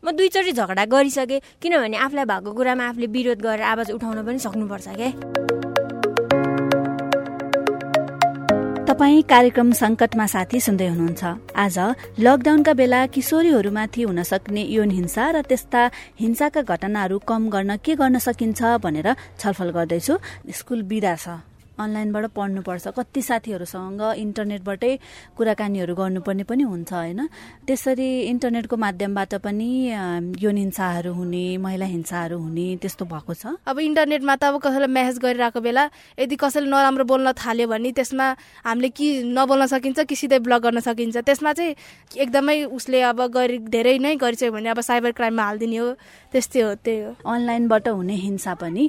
म 0.05 0.11
दुईचोटि 0.13 0.53
झगडा 0.53 0.85
गरिसकेँ 0.85 1.41
किनभने 1.63 1.97
आफूलाई 1.97 2.25
भएको 2.29 2.53
कुरामा 2.53 2.85
आफूले 2.93 3.07
विरोध 3.09 3.41
गरेर 3.41 3.65
आवाज 3.73 3.91
उठाउन 3.97 4.19
पनि 4.27 4.39
सक्नुपर्छ 4.39 4.89
क्या 5.01 5.11
तपाईँ 8.85 9.23
कार्यक्रम 9.25 9.71
संकटमा 9.73 10.27
साथी 10.29 10.61
सुन्दै 10.61 10.87
हुनुहुन्छ। 10.93 11.25
आज 11.57 11.79
लकडाउनका 12.21 12.73
बेला 12.77 13.01
किशोरीहरूमाथि 13.17 14.03
हुन 14.05 14.23
सक्ने 14.23 14.63
यौन 14.77 14.91
हिंसा 14.93 15.25
र 15.35 15.41
त्यस्ता 15.49 15.83
हिंसाका 16.21 16.63
घटनाहरू 16.63 17.19
कम 17.25 17.49
गर्न 17.49 17.77
के 17.81 17.97
गर्न 17.97 18.19
सकिन्छ 18.21 18.61
भनेर 18.85 19.09
छलफल 19.41 19.71
गर्दैछु। 19.73 20.15
स्कुल 20.53 20.83
बिदा 20.85 21.15
छ। 21.17 21.27
अनलाइनबाट 21.79 22.25
पढ्नुपर्छ। 22.37 22.87
कति 22.99 23.23
साथीहरूसँग 23.23 24.03
इन्टरनेटबाटै 24.25 24.93
कुराकानीहरू 25.37 25.95
गर्नुपर्ने 25.95 26.45
पनि 26.47 26.63
हुन्छ 26.63 26.93
होइन? 26.93 27.21
त्यसरी 27.67 28.09
इन्टरनेटको 28.31 28.77
माध्यमबाट 28.77 29.35
पनि 29.43 29.71
यौन 30.39 30.57
हिंसाहरू 30.57 31.13
हुने 31.15 31.45
महिला 31.59 31.87
हिंसाहरू 31.87 32.39
हुने 32.39 32.67
त्यस्तो 32.83 33.05
भएको 33.05 33.35
छ? 33.35 33.59
अब 33.67 33.79
इन्टरनेटमा 33.79 34.35
त 34.37 34.45
अब 34.45 34.63
कसैलाई 34.63 34.91
म्यासेज 34.91 35.19
गरिरहेको 35.19 35.61
बेला 35.61 35.85
यदि 36.19 36.37
कसैले 36.37 36.71
नराम्रो 36.71 37.05
बोल्न 37.05 37.33
थाल्यो 37.35 37.67
भने 37.67 37.91
त्यसमा 37.93 38.27
हामीले 38.67 38.89
कि 38.95 39.07
नबोल्न 39.35 39.67
सकिन्छ 39.67 40.07
कि 40.07 40.15
सिधै 40.15 40.39
ब्लक 40.47 40.61
गर्न 40.63 40.81
सकिन्छ। 40.81 41.17
त्यसमा 41.27 41.53
चाहिँ 41.53 41.75
एकदमै 42.23 42.71
उसले 42.71 43.03
अब 43.11 43.21
गरि 43.35 43.59
धेरै 43.67 43.99
नै 43.99 44.15
गरिसक्यो 44.17 44.53
भने 44.53 44.69
अब 44.71 44.81
साइबर 44.81 45.13
क्राइममा 45.19 45.43
हालिदिने 45.43 45.77
हो। 45.77 45.89
त्यस्तै 46.33 46.61
हो 46.61 46.75
त्यही 46.85 47.01
हो। 47.03 47.11
अनलाइनबाट 47.27 47.89
हुने 47.89 48.15
हिंसा 48.15 48.55
पनि 48.63 48.85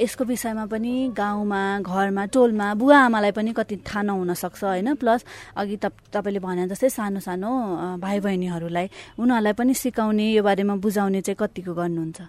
यसको 0.00 0.24
विषयमा 0.24 0.64
पनि 0.72 0.92
गाउँमा 1.16 1.62
घर 1.80 2.10
घरमा 2.14 2.30
टोलमा 2.30 2.66
बुवा 2.78 2.98
आमालाई 3.10 3.32
पनि 3.34 3.52
कति 3.58 3.76
थाहा 3.82 4.02
नहुन 4.06 4.34
सक्छ 4.38 4.62
होइन? 4.64 4.94
प्लस 4.94 5.24
अघि 5.58 5.76
त 5.82 5.90
तपाईँले 6.14 6.38
भने 6.38 6.70
जस्तै 6.70 6.88
सानो 6.88 7.20
सानो 7.20 7.50
भाइ 7.98 8.20
बहिनीहरूलाई 8.22 8.86
उनीहरूलाई 9.18 9.52
पनि 9.58 9.74
सिकाउने 9.74 10.26
यो 10.38 10.42
बारेमा 10.46 10.74
बुझाउने 10.78 11.20
चाहिँ 11.26 11.36
कतिको 11.42 11.74
गर्नुहुन्छ? 11.74 12.20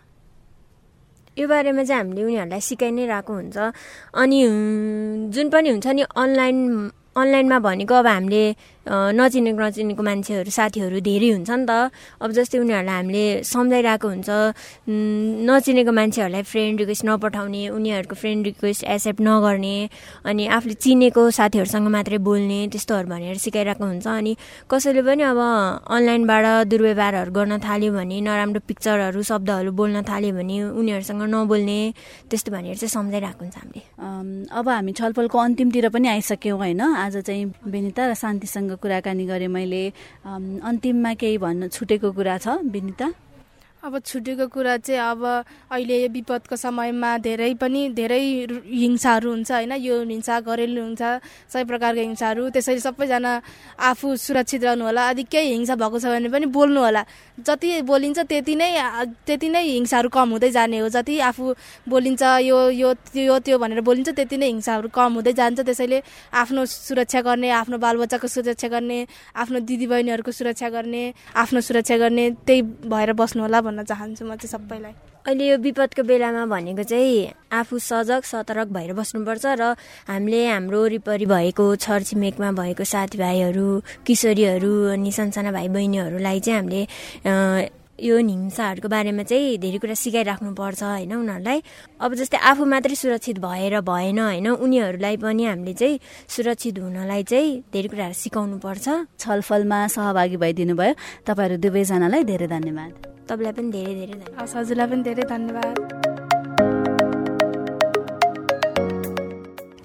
यो 1.38 1.46
बारेमा 1.48 1.84
चाहिँ 1.86 2.01
हामीले 2.01 2.22
उनीहरूलाई 2.25 2.62
सिकाइ 2.62 2.92
नै 2.98 3.06
रहेको 3.06 3.34
हुन्छ। 3.34 3.58
अनि 4.18 4.39
जुन 5.30 5.48
पनि 5.54 5.70
हुन्छ 5.70 5.88
नि 5.94 6.01
अनलाइन 6.01 6.58
अनलाइनमा 7.15 7.58
भनेको 7.62 7.94
अब 7.94 8.08
हामीले 8.08 8.44
नचिनेको 8.88 9.60
नचिनेको 9.60 10.04
मान्छेहरू 10.04 10.51
साथीहरू 10.51 11.00
धेरै 11.01 11.30
हुन्छ 11.36 11.50
नि 11.50 11.65
त। 11.65 11.89
अब 12.22 12.30
जस्तै 12.38 12.58
उनीहरूलाई 12.62 12.96
हामीले 12.96 13.25
सम्झाइरहेको 13.44 14.08
हुन्छ। 14.08 14.30
नचिनेको 15.50 15.92
मान्छेहरूलाई 15.92 16.44
फ्रेन्ड 16.46 16.75
रिक्वेस्ट 16.80 17.04
नपठाउने 17.06 17.62
उनीहरूको 17.74 18.15
फ्रेन्ड 18.15 18.42
रिक्वेस्ट 18.46 18.82
एक्सेप्ट 18.86 19.22
नगर्ने 19.25 19.75
अनि 20.25 20.44
आफूले 20.56 20.75
चिनेको 20.86 21.22
साथीहरूसँग 21.39 21.88
मात्रै 21.96 22.18
बोल्ने 22.22 22.60
त्यस्तोहरू 22.74 23.08
भनेर 23.10 23.38
सिकाइरहेको 23.42 23.86
हुन्छ। 23.86 24.06
अनि 24.06 24.34
कसैले 24.70 25.01
पनि 25.01 25.24
अब 25.34 25.39
अनलाइनबाट 25.89 26.46
दुर्व्यवहारहरू 26.70 27.32
गर्न 27.32 27.54
थाल्यो 27.65 27.92
भने 27.98 28.18
नराम्रो 28.22 28.60
पिक्चरहरू 28.70 29.22
शब्दहरू 29.24 29.72
बोल्न 29.74 30.01
थाल्यो 30.06 30.32
भने 30.38 30.56
उनीहरूसँग 30.77 31.22
नबोल्ने 31.25 31.80
त्यस्तो 32.30 32.50
भनेर 32.54 32.75
चाहिँ 32.77 32.94
सम्झाइरहेको 32.94 33.42
हुन्छ 33.42 33.58
हामीले। 33.58 33.82
अब 34.54 34.65
हामी 34.70 34.92
छलफलको 34.94 35.38
अन्तिमतिर 35.38 35.89
पनि 35.89 36.08
आइसक्यौँ 36.15 36.58
होइन? 36.58 36.82
आज 36.82 37.18
चाहिँ 37.25 37.46
बेनिता 37.65 38.04
र 38.10 38.13
शान्तिसँग 38.13 38.75
कुराकानी 38.77 39.25
गरेँ 39.25 39.48
मैले। 39.48 39.84
अन्तिममा 40.25 41.13
केही 41.22 41.38
भन्न 41.38 41.67
छुटेको 41.70 42.12
कुरा 42.12 42.38
छ 42.38 42.48
विनिता 42.74 43.08
अब 43.86 43.98
छुट्टीको 44.01 44.48
कुरा 44.50 44.75
चाहिँ 44.82 45.00
अब 45.00 45.22
अहिले 45.70 45.96
यो 46.01 46.10
विपदको 46.10 46.56
समयमा 46.58 47.18
धेरै 47.22 47.54
पनि 47.62 47.82
धेरै 47.94 48.18
हिंसाहरू 48.65 49.30
हुन्छ 49.30 49.51
होइन? 49.51 49.72
यो 49.77 50.01
हिंसा 50.10 50.39
घरेलु 50.42 50.82
हुन्छ 50.82 51.01
सबै 51.54 51.63
प्रकारको 51.70 52.01
हिंसाहरू 52.01 52.50
त्यसैले 52.50 52.82
सबैजना 52.82 53.32
आफू 53.77 54.15
सुरक्षित 54.18 54.63
रहनु 54.65 54.86
होला 54.89 55.04
यदि 55.12 55.24
केही 55.30 55.54
हिंसा 55.54 55.75
भएको 55.77 56.00
छ 56.01 56.06
भने 56.10 56.30
पनि 56.34 56.46
बोल्नु 56.50 56.82
होला 56.82 57.04
जति 57.38 57.70
बोलिन्छ 57.86 58.20
त्यति 58.25 58.56
नै 58.58 58.70
त्यति 59.22 59.50
नै 59.54 59.62
हिंसाहरू 59.62 60.10
कम 60.10 60.30
हुँदै 60.34 60.50
जाने 60.58 60.77
हो। 60.82 60.89
जति 60.89 61.20
आफू 61.30 61.54
बोलिन्छ 61.86 62.22
यो 62.42 62.58
यो 62.82 62.94
त्यो 63.13 63.38
त्यो 63.46 63.58
भनेर 63.62 63.82
बोलिन्छ 63.86 64.10
त्यति 64.18 64.38
नै 64.42 64.48
हिंसाहरू 64.50 64.89
कम 64.98 65.13
हुँदै 65.22 65.34
जान्छ। 65.38 65.60
त्यसैले 65.62 66.01
आफ्नो 66.34 66.65
सुरक्षा 66.65 67.22
गर्ने 67.22 67.50
आफ्नो 67.62 67.77
बालबच्चाको 67.77 68.27
सुरक्षा 68.34 68.68
गर्ने 68.74 69.00
आफ्नो 69.38 69.60
दिदीबहिनीहरूको 69.70 70.32
सुरक्षा 70.32 70.70
गर्ने 70.74 71.04
आफ्नो 71.38 71.62
सुरक्षा 71.62 71.98
गर्ने 72.01 72.30
त्यही 72.50 72.62
भएर 72.89 73.13
बस्नु 73.13 73.42
होला 73.46 73.62
भन्न 73.75 73.84
चाहन्छु 73.84 74.24
म 74.25 74.36
चाहिँ 74.39 74.51
सबैलाई। 74.55 74.94
अहिले 75.27 75.46
यो 75.48 75.58
विपदको 75.60 76.03
बेलामा 76.08 76.46
भनेको 76.48 76.84
चाहिँ 76.88 77.51
आफू 77.51 77.75
सजग 77.79 78.24
सतर्क 78.24 78.67
भएर 78.72 78.94
बस्नुपर्छ 78.96 79.46
र 79.60 79.75
हामीले 80.08 80.41
हाम्रो 80.48 80.79
वरिपरि 80.84 81.25
भएको 81.25 81.65
छरछिमेकमा 81.75 82.51
भएको 82.55 82.84
साथीभाइहरू 82.84 83.67
किशोरीहरू 84.08 84.72
अनि 84.96 85.12
सानसाना 85.12 85.51
भाइ 85.51 85.67
बहिनीहरूलाई 85.67 86.39
चाहिँ 86.39 86.60
हामीले 86.60 86.84
यो 87.96 88.17
हिंसाहरूको 88.17 88.88
बारेमा 88.91 89.24
चाहिँ 89.24 89.58
धेरै 89.58 89.79
कुरा 89.79 89.96
सिकाइराख्नुपर्छ 89.96 90.84
होइन 90.84 91.13
उनीहरूलाई? 91.15 91.60
अब 92.03 92.13
जस्तै 92.20 92.38
आफू 92.44 92.63
मात्रै 92.67 92.96
सुरक्षित 92.96 93.39
भएर 93.39 93.79
भएन 93.82 94.20
होइन 94.20 94.48
उनीहरूलाई 94.51 95.15
पनि 95.17 95.44
हामीले 95.48 95.74
चाहिँ 95.74 96.00
सुरक्षित 96.27 96.79
हुनलाई 96.84 97.24
चाहिँ 97.24 97.63
धेरै 97.72 97.88
कुराहरू 97.88 98.20
सिकाउनु 98.20 98.60
पर्छ 98.60 98.86
छलफलमा 99.15 99.79
सहभागी 99.96 100.38
भइदिनु 100.38 100.75
भयो 100.75 100.94
तपाईँहरू 101.24 101.55
दुवैजनालाई 101.63 102.24
धेरै 102.27 102.48
धन्यवाद। 102.51 103.14
तपाईँलाई 103.29 103.53
पनि 103.58 103.70
धेरै 103.72 103.94
धेरै 104.00 104.15
धन्यवाद। 104.22 104.50
हजुरलाई 104.58 104.88
पनि 104.88 105.03
धेरै 105.03 105.24
धन्यवाद। 105.34 105.75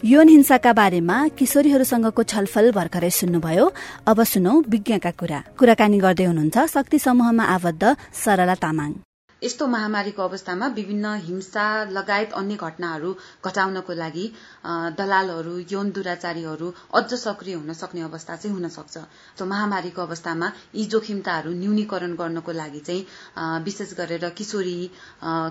यौन 0.04 0.28
हिंसाका 0.28 0.72
बारेमा 0.72 1.16
किशोरीहरूसँगको 1.38 2.22
छलफल 2.22 2.66
भर्खरै 2.72 3.10
सुन्नुभयो। 3.10 3.66
अब 4.10 4.18
सुनौ 4.22 4.54
विज्ञका 4.72 5.10
कुरा। 5.10 5.40
कुराकानी 5.58 5.98
गर्दै 5.98 6.24
हुनुहुन्छ 6.24 6.56
शक्ति 6.74 6.98
समूहमा 6.98 7.44
आबद्ध 7.56 7.82
सरला 8.24 8.54
तामाङ। 8.54 8.90
यस्तो 9.42 9.66
महामारीको 9.66 10.22
अवस्थामा 10.22 10.66
विभिन्न 10.76 11.14
हिंसा 11.26 11.62
लगायत 11.90 12.32
अन्य 12.40 12.56
घटनाहरू 12.56 13.12
घटाउनको 13.44 13.92
लागि 13.94 14.24
दलालहरू 14.98 15.54
यौन 15.70 15.90
दुराचारीहरू 15.90 16.72
अझ 16.94 17.14
सक्रिय 17.14 17.54
हुन 17.54 17.72
सक्ने 17.74 18.00
अवस्था 18.02 18.36
चाहिँ 18.36 18.54
हुन 18.56 18.68
सक्छ। 18.68 18.96
त्यो 19.38 19.46
महामारीको 19.46 20.02
अवस्थामा 20.02 20.52
यी 20.74 20.84
जोखिमताहरू 20.94 21.52
न्यूनीकरण 21.62 22.14
गर्नको 22.16 22.52
लागि 22.52 22.80
चाहिँ 22.90 23.62
विशेष 23.64 23.94
गरेर 23.96 24.28
किशोरी 24.36 24.76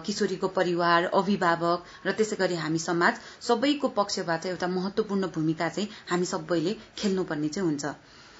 किशोरीको 0.05 0.47
परिवार 0.59 1.09
अभिभावक 1.15 1.97
र 2.05 2.11
त्यसै 2.13 2.41
गरी 2.43 2.61
हामी 2.61 2.85
समाज 2.85 3.25
सबैको 3.49 3.93
पक्षबाट 3.97 4.45
एउटा 4.45 4.67
महत्वपूर्ण 4.77 5.33
भूमिका 5.35 5.69
चाहिँ 5.69 5.89
हामी 6.09 6.33
सबैले 6.35 6.77
खेल्नुपर्ने 6.97 7.49
चाहिँ 7.49 7.69
हुन्छ। 7.69 7.97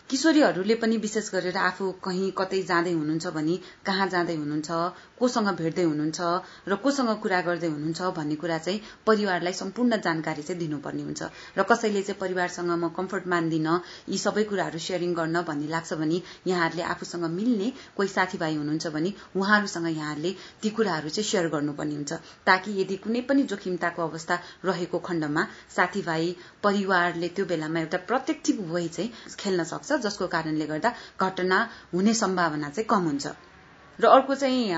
किशोरीहरूले 0.10 0.76
पनि 0.76 0.96
विशेष 0.98 1.30
गरेर 1.32 1.58
आफू 1.60 1.92
कहीँ 2.06 2.30
कतै 2.38 2.62
जाँदै 2.70 2.94
हुनुहुन्छ 2.94 3.28
भने 3.34 3.58
कहाँ 3.86 4.08
जाँदै 4.10 4.36
हुनुहुन्छ 4.36 4.70
कोसँग 5.20 5.50
भेट्दै 5.60 5.84
हुनुहुन्छ 5.84 6.20
र 6.68 6.76
कोसँग 6.84 7.10
कुरा 7.24 7.42
गर्दै 7.48 7.68
हुनुहुन्छ 7.68 8.02
भन्ने 8.18 8.36
कुरा 8.42 8.58
चाहिँ 8.58 8.82
परिवारलाई 9.06 9.54
सम्पूर्ण 9.54 9.98
जानकारी 10.06 10.44
चाहिँ 10.44 10.60
दिनुपर्ने 10.60 11.04
हुन्छ। 11.04 11.22
र 11.58 11.64
कसैले 11.70 12.02
चाहिँ 12.02 12.20
परिवारसँग 12.20 12.72
म 12.72 12.90
कम्फर्ट 12.98 13.28
मान्दिन 13.28 13.68
यी 14.10 14.18
सबै 14.18 14.44
कुराहरू 14.50 14.80
सेयरिङ 14.80 15.14
गर्न 15.14 15.42
भन्ने 15.44 15.68
लाग्छ 15.68 15.94
भने 16.02 16.22
यहाँहरूले 16.48 16.84
आफूसँग 16.94 17.26
मिल्ने 17.30 17.72
कोही 17.98 18.10
साथीभाइ 18.10 18.56
हुनुहुन्छ 18.56 18.88
भने 18.96 19.14
उहाँहरूसँग 19.36 19.88
यहाँहरूले 19.90 20.32
ती 20.62 20.70
कुराहरू 20.80 21.10
चाहिँ 21.10 21.30
सेयर 21.30 21.48
गर्नुपर्ने 21.50 21.96
हुन्छ। 21.96 22.14
ताकि 22.46 22.80
यदि 22.82 22.96
कुनै 23.04 23.22
पनि 23.30 23.44
जोखिमताको 23.52 24.02
अवस्था 24.04 24.40
रहेको 24.66 25.00
खण्डमा 25.10 25.48
साथीभाइ 25.76 26.36
परिवारले 26.64 27.28
त्यो 27.36 27.46
बेलामा 27.46 27.80
एउटा 27.80 27.98
प्रोटेक्टिभ 28.10 28.66
वे 28.72 28.88
चाहिँ 28.88 29.12
खेल्न 29.40 29.64
सक्छ 29.74 30.02
जसको 30.08 30.28
कारणले 30.30 30.66
गर्दा 30.66 30.96
घटना 31.20 31.60
हुने 31.94 32.14
सम्भावना 32.14 32.70
चाहिँ 32.70 32.88
कम 32.90 33.06
हुन्छ। 33.10 33.49
र 34.00 34.08
अर्को 34.08 34.36
चाहिँ 34.36 34.72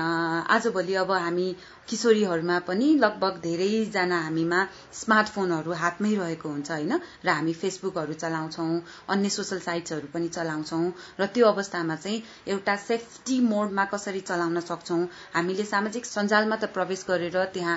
आजभोलि 0.50 0.94
अब 0.96 1.10
हामी 1.12 1.54
किशोरीहरूमा 1.88 2.58
पनि 2.58 2.86
लगभग 2.96 3.38
धेरैजना 3.42 4.18
हामीमा 4.20 4.58
स्मार्टफोनहरू 4.92 5.72
हातमै 5.74 6.14
रहेको 6.14 6.48
हुन्छ 6.48 6.70
होइन? 6.70 6.92
र 7.24 7.28
हामी 7.28 7.52
फेसबुकहरू 7.54 8.12
चलाउँछौँ 8.14 8.82
अन्य 9.08 9.28
सोसल 9.28 9.58
साइट्सहरू 9.60 10.08
पनि 10.14 10.28
चलाउँछौँ 10.28 10.92
र 11.20 11.26
त्यो 11.26 11.46
अवस्थामा 11.46 11.96
चाहिँ 11.96 12.22
एउटा 12.48 12.76
सेफ्टी 12.78 13.38
मोडमा 13.40 13.84
कसरी 13.84 14.20
चलाउन 14.22 14.60
सक्छौँ 14.62 15.00
हामीले 15.34 15.64
सामाजिक 15.64 16.06
सञ्जालमा 16.06 16.56
त 16.56 16.70
प्रवेश 16.72 17.04
गरेर 17.08 17.38
त्यहाँ 17.52 17.76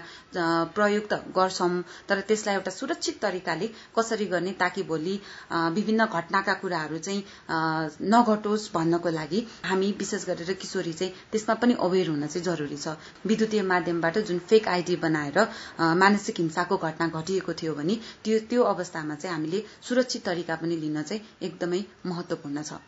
प्रयोग 0.74 1.08
त 1.10 1.22
गर्छौँ 1.36 1.72
तर 2.10 2.22
त्यसलाई 2.24 2.56
एउटा 2.56 2.72
सुरक्षित 2.72 3.22
तरिकाले 3.22 3.70
कसरी 3.98 4.26
गर्ने 4.28 4.52
ताकि 4.60 4.84
भोलि 4.86 5.20
विभिन्न 5.74 6.06
घटनाका 6.08 6.54
कुराहरू 6.62 6.98
चाहिँ 7.00 7.24
नघटोस् 8.10 8.72
भन्नको 8.74 9.10
लागि 9.12 9.46
हामी 9.66 9.92
विशेष 10.00 10.26
गरेर 10.26 10.54
किशोरी 10.62 10.94
चाहिँ 10.94 11.14
त्यसमा 11.36 11.60
पनि 11.62 11.82
अवेर 11.82 12.10
हुन 12.10 12.28
चाहिँ 12.28 12.46
जरुरी 12.46 12.78
छ। 12.78 12.98
विद्युतीय 13.26 13.62
माध्यम 13.64 13.96
माध्यमबाट 13.96 14.18
जुन 14.20 14.40
फेक 14.40 14.68
आइडी 14.68 14.96
बनाएर 14.96 15.40
मानसिक 15.96 16.40
हिंसाको 16.40 16.78
घटना 16.80 17.08
घटिएको 17.10 17.54
थियो 17.54 17.74
भने 17.76 17.96
त्यो 18.24 18.40
त्यो 18.50 18.64
अवस्थामा 18.64 19.16
चाहिँ 19.16 19.36
हामीले 19.36 19.64
सुरक्षित 19.82 20.26
तरिका 20.26 20.56
पनि 20.56 20.76
लिन 20.78 21.02
चाहिँ 21.04 21.22
एकदमै 21.42 21.82
महत्वपूर्ण 22.06 22.64
छ। 22.64 22.80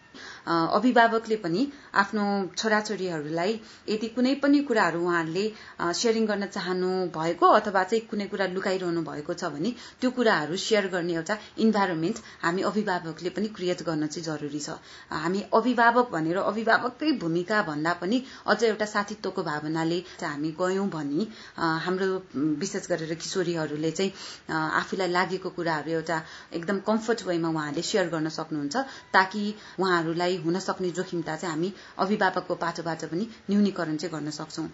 अभिभावकले 0.47 1.36
पनि 1.38 1.67
आफ्नो 1.95 2.25
छोराछोरीहरूलाई 2.57 3.59
यदि 3.89 4.07
कुनै 4.09 4.33
पनि 4.38 4.59
कुराहरू 4.63 5.01
उहाँहरूले 5.01 5.45
सेयरिङ 5.93 6.25
गर्न 6.25 6.45
चाहनु 6.47 6.89
भएको 7.12 7.51
अथवा 7.53 7.83
चाहिँ 7.83 8.05
कुनै 8.07 8.27
कुरा 8.27 8.47
लुकाइरहनु 8.53 9.01
भएको 9.03 9.33
छ 9.33 9.51
भने 9.53 9.74
त्यो 10.01 10.12
कुराहरू 10.12 10.57
सेयर 10.57 10.88
गर्ने 10.88 11.13
एउटा 11.13 11.38
इन्भाइरोमेन्ट 11.59 12.24
हामी 12.41 12.62
अभिभावकले 12.63 13.29
पनि 13.29 13.47
क्रिएट 13.55 13.83
गर्न 13.83 14.07
चाहिँ 14.07 14.25
जरुरी 14.25 14.59
छ। 14.59 14.77
हामी 15.17 15.43
अभिभावक 15.53 16.12
भनेर 16.12 16.38
अभिभावककै 16.43 17.12
भूमिका 17.19 17.62
भन्दा 17.63 17.93
पनि 18.01 18.24
अझ 18.47 18.63
एउटा 18.63 18.86
साथीत्वको 18.88 19.43
भावनाले 19.43 20.00
हामी 20.24 20.51
गयौं 20.59 20.88
भने 20.89 21.27
हाम्रो 21.86 22.07
विशेष 22.57 22.89
गरेर 22.89 23.13
किशोरीहरूले 23.17 23.91
चाहिँ 23.91 24.12
आफूलाई 24.51 25.09
लागेको 25.09 25.50
कुराहरू 25.50 25.91
एउटा 25.91 26.21
एकदम 26.53 26.79
कम्फर्ट 26.88 27.25
वेमा 27.27 27.50
उहाँहरूले 27.50 27.83
सेयर 27.83 28.09
गर्न 28.09 28.29
सक्नुहुन्छ 28.31 28.86
ताकि 29.13 29.43
उहाँहरूलाई 30.07 30.35
हुन 30.37 30.59
सक्ने 30.59 30.89
जोखिमता 30.91 31.35
चाहिँ 31.35 31.53
हामी 31.53 31.73
अभिभावकको 31.99 32.55
पाटोबाट 32.55 33.05
पनि 33.05 33.25
न्यूनीकरण 33.49 33.97
चाहिँ 33.97 34.13
गर्न 34.13 34.29
सक्छौं। 34.31 34.67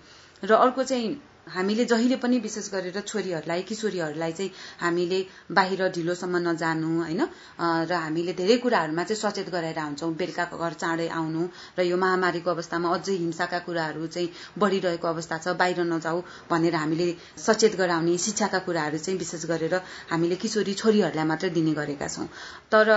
र 0.43 0.51
अर्को 0.55 0.83
चाहिँ 0.83 1.09
हामीले 1.47 1.85
जहिले 1.85 2.15
पनि 2.15 2.37
विशेष 2.39 2.71
गरेर 2.71 2.99
छोरीहरूलाई 3.01 3.61
किशोरीहरूलाई 3.63 4.31
चाहिँ 4.33 4.51
हामीले 4.79 5.19
बाहिर 5.51 5.81
ढिलोसम्म 5.91 6.37
नजानु 6.47 6.89
होइन? 6.97 7.21
र 7.59 7.93
हामीले 7.93 8.33
धेरै 8.33 8.57
कुराहरूमा 8.57 9.03
चाहिँ 9.03 9.19
सचेत 9.21 9.49
गराएर 9.51 9.79
हुन्छौँ 9.79 10.13
बेलुकाको 10.15 10.57
घर 10.57 10.73
चाँडै 10.73 11.07
आउनु 11.11 11.43
र 11.77 11.81
यो 11.83 11.97
महामारीको 11.97 12.49
अवस्थामा 12.49 12.89
अझै 12.89 13.15
हिंसाका 13.15 13.59
कुराहरू 13.67 14.07
चाहिँ 14.07 14.29
बढ़िरहेको 14.57 15.07
अवस्था 15.07 15.37
छ 15.37 15.55
बाहिर 15.59 15.83
नजाऊ 15.83 16.21
भनेर 16.49 16.75
हामीले 16.75 17.07
सचेत 17.37 17.75
गराउने 17.75 18.17
शिक्षाका 18.19 18.59
कुराहरू 18.63 18.97
चाहिँ 18.97 19.19
विशेष 19.19 19.45
गरेर 19.45 19.75
हामीले 20.09 20.35
किशोरी 20.37 20.73
छोरीहरूलाई 20.73 21.27
मात्र 21.27 21.49
दिने 21.51 21.73
गरेका 21.73 22.07
छौँ। 22.07 22.27
तर 22.71 22.87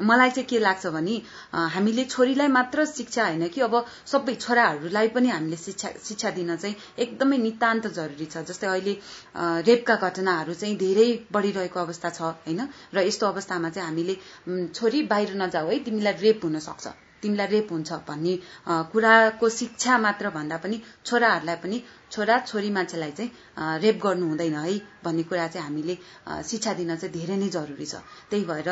मलाई 0.00 0.30
चाहिँ 0.30 0.46
के 0.46 0.58
लाग्छ 0.58 0.86
भने 0.94 1.20
हामीले 1.74 2.04
छोरीलाई 2.06 2.48
मात्र 2.48 2.84
शिक्षा 2.94 3.26
होइन 3.26 3.48
कि 3.48 3.60
अब 3.60 3.74
सबै 4.06 4.34
छोराहरूलाई 4.36 5.08
पनि 5.10 5.28
हामीले 5.28 5.56
शिक्षा 5.58 5.88
शिक्षा 6.04 6.30
दिन 6.38 6.56
चाहिँ 6.56 6.76
एकदमै 6.98 7.38
नितान्त 7.38 7.86
जरुरी 7.90 8.26
छ। 8.26 8.44
जस्तै 8.44 8.66
अहिले 8.66 8.94
रेपका 9.64 9.96
घटनाहरू 9.96 10.54
चाहिँ 10.54 10.76
धेरै 10.76 11.08
बढ़िरहेको 11.32 11.80
अवस्था 11.80 12.08
छ 12.10 12.20
होइन? 12.20 12.60
र 12.94 13.06
यस्तो 13.08 13.26
अवस्थामा 13.26 13.68
चाहिँ 13.70 13.88
हामीले 13.88 14.14
छोरी 14.70 15.02
बाहिर 15.12 15.36
नजाऊ 15.42 15.68
है 15.68 15.78
तिमीलाई 15.84 16.14
रेप 16.20 16.44
हुन 16.44 16.58
सक्छ। 16.60 17.07
तिमीलाई 17.22 17.46
रेप 17.46 17.68
हुन्छ 17.72 17.92
भन्ने 18.08 18.34
कुराको 18.92 19.48
शिक्षा 19.58 19.98
मात्र 19.98 20.30
भन्दा 20.36 20.56
पनि 20.64 20.80
छोराहरूलाई 21.04 21.56
पनि 21.62 21.82
छोरा 22.12 22.38
छोरी 22.40 22.70
मान्छेलाई 22.70 23.12
चाहिँ 23.12 23.80
रेप 23.82 23.96
गर्नु 24.02 24.26
हुँदैन 24.28 24.54
है 24.56 24.78
भन्ने 25.04 25.22
कुरा 25.28 25.46
चाहिँ 25.48 25.64
हामीले 25.66 25.96
शिक्षा 26.48 26.72
दिन 26.80 26.96
चाहिँ 26.96 27.12
धेरै 27.14 27.36
नै 27.36 27.48
जरुरी 27.48 27.86
छ। 27.86 28.00
त्यही 28.30 28.44
भएर 28.44 28.70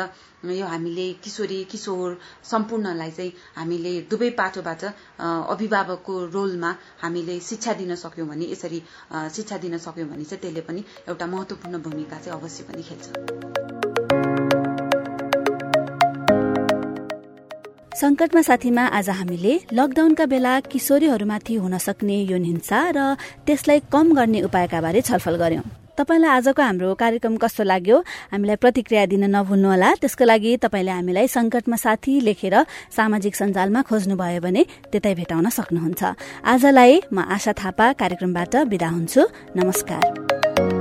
यो 0.57 0.65
हामीले 0.65 1.05
किशोरी 1.23 1.63
किशोर 1.71 2.17
सम्पूर्णलाई 2.51 3.11
चाहिँ 3.11 3.31
हामीले 3.55 3.93
दुवै 4.09 4.29
पाटोबाट 4.39 4.83
अभिभावकको 5.21 6.13
रोलमा 6.33 6.75
हामीले 7.03 7.39
शिक्षा 7.51 7.73
दिन 7.83 7.95
सक्यौँ 7.95 8.27
भने 8.27 8.51
यसरी 8.51 8.81
शिक्षा 9.37 9.57
दिन 9.57 9.77
सक्यौँ 9.77 10.09
भने 10.09 10.23
चाहिँ 10.23 10.41
त्यसले 10.41 10.61
पनि 10.65 10.83
एउटा 11.07 11.25
महत्वपूर्ण 11.27 11.81
भूमिका 11.83 12.17
चाहिँ 12.17 12.39
अवश्य 12.39 12.63
पनि 12.71 12.83
खेल्छ। 12.89 14.06
संकटमा 17.97 18.41
साथीमा 18.41 18.83
आज 18.93 19.09
हामीले 19.09 19.53
लकडाउनका 19.73 20.25
बेला 20.29 20.53
किशोरीहरूमाथि 20.69 21.53
हुन 21.55 21.77
सक्ने 21.81 22.17
यौन 22.29 22.43
हिंसा 22.45 22.79
र 22.93 23.17
त्यसलाई 23.41 23.79
कम 23.89 24.13
गर्ने 24.13 24.41
उपायका 24.45 24.81
बारे 24.85 25.01
छलफल 25.01 25.35
गर्यौं 25.41 25.65
तपाईँलाई 25.97 26.29
आजको 26.29 26.61
हाम्रो 26.61 26.93
कार्यक्रम 26.93 27.37
कस्तो 27.41 27.63
लाग्यो? 27.65 27.97
हामीलाई 28.29 28.55
प्रतिक्रिया 28.61 29.05
दिन 29.09 29.23
नभुल्नुहोला 29.33 29.89
त्यसको 29.97 30.23
लागि 30.29 30.51
तपाईँले 30.61 30.93
हामीलाई 30.93 31.27
संकटमा 31.27 31.77
साथी 31.81 32.13
लेखेर 32.21 32.55
सामाजिक 32.93 33.33
सञ्जालमा 33.33 33.81
खोज्नुभयो 33.89 34.41
भने 34.45 34.61
त्यतै 34.93 35.13
भेटाउन 35.17 35.49
सक्नुहुन्छ। 35.49 36.01
आजलाई 36.53 37.01
म 37.09 37.25
आशा 37.25 37.51
थापा 37.57 37.85
कार्यक्रमबाट 37.97 38.53
विदा 38.69 38.89
हुन्छु। 38.93 39.21
नमस्कार। 39.57 40.76